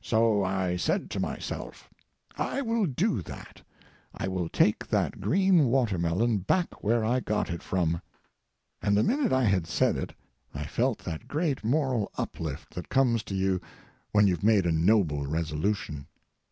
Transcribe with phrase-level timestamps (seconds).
[0.00, 1.88] So I said to myself:
[2.36, 3.62] "I will do that.
[4.12, 8.02] I will take that green watermelon back where I got it from."
[8.82, 10.14] And the minute I had said it
[10.52, 13.60] I felt that great moral uplift that comes to you
[14.10, 16.08] when you've made a noble resolution.